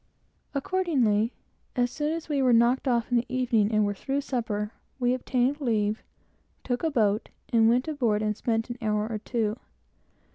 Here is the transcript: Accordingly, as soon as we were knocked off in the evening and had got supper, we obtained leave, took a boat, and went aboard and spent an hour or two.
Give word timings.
Accordingly, 0.55 1.31
as 1.75 1.91
soon 1.91 2.11
as 2.13 2.27
we 2.27 2.41
were 2.41 2.53
knocked 2.53 2.87
off 2.87 3.11
in 3.11 3.17
the 3.17 3.25
evening 3.29 3.71
and 3.71 3.85
had 3.85 4.03
got 4.07 4.23
supper, 4.23 4.71
we 4.97 5.13
obtained 5.13 5.61
leave, 5.61 6.01
took 6.63 6.81
a 6.81 6.89
boat, 6.89 7.29
and 7.49 7.69
went 7.69 7.87
aboard 7.87 8.23
and 8.23 8.35
spent 8.35 8.71
an 8.71 8.79
hour 8.81 9.05
or 9.07 9.19
two. 9.19 9.57